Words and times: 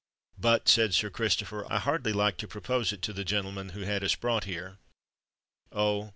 "But—but," 0.35 0.67
said 0.67 0.93
Sir 0.95 1.11
Christopher, 1.11 1.63
"I 1.71 1.77
hardly 1.77 2.11
like 2.11 2.37
to 2.37 2.47
propose 2.47 2.91
it 2.91 3.03
to 3.03 3.13
the 3.13 3.23
gentleman 3.23 3.69
who 3.69 3.81
had 3.81 4.03
us 4.03 4.15
brought 4.15 4.45
here——" 4.45 4.79
"Oh! 5.71 6.09